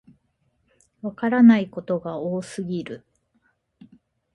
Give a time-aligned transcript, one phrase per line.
[1.03, 3.05] わからないことが多すぎる